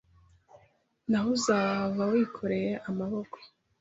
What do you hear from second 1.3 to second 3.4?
uzahava wikoreye amaboko,